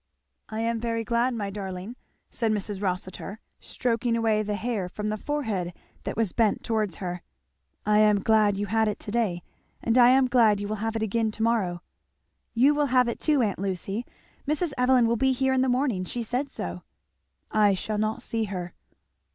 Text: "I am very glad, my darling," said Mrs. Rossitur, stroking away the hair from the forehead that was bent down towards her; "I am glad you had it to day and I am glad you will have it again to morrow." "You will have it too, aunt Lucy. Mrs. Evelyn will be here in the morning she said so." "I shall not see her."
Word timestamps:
"I 0.49 0.61
am 0.61 0.79
very 0.79 1.03
glad, 1.03 1.35
my 1.35 1.51
darling," 1.51 1.95
said 2.31 2.51
Mrs. 2.51 2.81
Rossitur, 2.81 3.39
stroking 3.59 4.15
away 4.17 4.41
the 4.41 4.55
hair 4.55 4.89
from 4.89 5.09
the 5.09 5.15
forehead 5.15 5.73
that 6.05 6.17
was 6.17 6.33
bent 6.33 6.57
down 6.57 6.63
towards 6.63 6.95
her; 6.95 7.21
"I 7.85 7.99
am 7.99 8.19
glad 8.23 8.57
you 8.57 8.65
had 8.65 8.87
it 8.87 8.97
to 8.99 9.11
day 9.11 9.43
and 9.79 9.99
I 9.99 10.09
am 10.09 10.25
glad 10.27 10.59
you 10.59 10.67
will 10.67 10.77
have 10.77 10.95
it 10.95 11.03
again 11.03 11.29
to 11.33 11.43
morrow." 11.43 11.83
"You 12.55 12.73
will 12.73 12.87
have 12.87 13.07
it 13.07 13.19
too, 13.19 13.43
aunt 13.43 13.59
Lucy. 13.59 14.03
Mrs. 14.47 14.73
Evelyn 14.75 15.05
will 15.07 15.17
be 15.17 15.33
here 15.33 15.53
in 15.53 15.61
the 15.61 15.69
morning 15.69 16.03
she 16.03 16.23
said 16.23 16.49
so." 16.49 16.81
"I 17.51 17.75
shall 17.75 17.99
not 17.99 18.23
see 18.23 18.45
her." 18.45 18.73